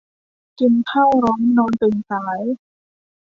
[0.59, 2.41] กินข้าวร้อนนอนตื่นสาย